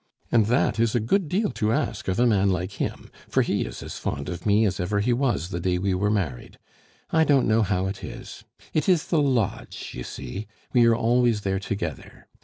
And 0.31 0.47
that 0.47 0.79
is 0.79 0.95
a 0.95 0.99
good 0.99 1.29
deal 1.29 1.51
to 1.51 1.71
ask 1.71 2.07
of 2.07 2.19
a 2.19 2.25
man 2.25 2.49
like 2.49 2.81
him, 2.81 3.11
for 3.29 3.43
he 3.43 3.65
is 3.65 3.83
as 3.83 3.99
fond 3.99 4.29
of 4.29 4.47
me 4.47 4.65
as 4.65 4.79
ever 4.79 4.99
he 4.99 5.13
was 5.13 5.49
the 5.49 5.59
day 5.59 5.77
we 5.77 5.93
were 5.93 6.09
married. 6.09 6.57
I 7.11 7.23
don't 7.23 7.47
know 7.47 7.61
how 7.61 7.85
it 7.85 8.03
is. 8.03 8.43
It 8.73 8.89
is 8.89 9.05
the 9.09 9.21
lodge, 9.21 9.91
you 9.93 10.03
see; 10.03 10.47
we 10.73 10.87
are 10.87 10.95
always 10.95 11.41
there 11.41 11.59
together! 11.59 12.25